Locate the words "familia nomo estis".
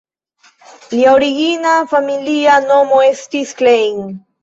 1.93-3.57